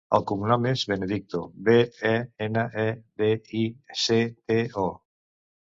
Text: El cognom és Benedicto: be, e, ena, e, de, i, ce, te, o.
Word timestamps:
El 0.17 0.23
cognom 0.29 0.63
és 0.69 0.85
Benedicto: 0.91 1.41
be, 1.67 1.75
e, 2.13 2.15
ena, 2.47 2.65
e, 2.87 2.87
de, 3.23 3.31
i, 3.63 3.65
ce, 4.07 4.21
te, 4.41 4.61
o. 4.89 4.91